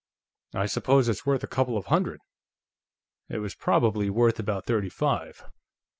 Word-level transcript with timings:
I 0.55 0.65
suppose 0.65 1.07
it's 1.07 1.27
worth 1.27 1.43
a 1.43 1.47
couple 1.47 1.77
of 1.77 1.85
hundred." 1.85 2.21
It 3.29 3.37
was 3.37 3.53
probably 3.53 4.09
worth 4.09 4.39
about 4.39 4.65
thirty 4.65 4.89
five. 4.89 5.43